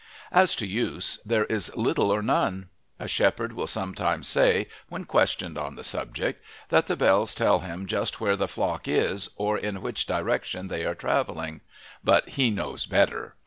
As 0.31 0.55
to 0.55 0.65
use, 0.65 1.19
there 1.23 1.45
is 1.45 1.75
little 1.77 2.09
or 2.09 2.23
none. 2.23 2.69
A 2.97 3.07
shepherd 3.07 3.53
will 3.53 3.67
sometimes 3.67 4.27
say, 4.27 4.65
when 4.89 5.05
questioned 5.05 5.59
on 5.59 5.75
the 5.75 5.83
subject, 5.83 6.43
that 6.69 6.87
the 6.87 6.95
bells 6.95 7.35
tell 7.35 7.59
him 7.59 7.85
just 7.85 8.19
where 8.19 8.35
the 8.35 8.47
flock 8.47 8.87
is 8.87 9.29
or 9.35 9.59
in 9.59 9.79
which 9.83 10.07
direction 10.07 10.69
they 10.69 10.85
are 10.87 10.95
travelling; 10.95 11.61
but 12.03 12.29
he 12.29 12.49
knows 12.49 12.87
better. 12.87 13.35